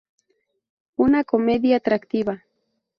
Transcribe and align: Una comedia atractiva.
Una 1.07 1.23
comedia 1.35 1.77
atractiva. 1.83 2.39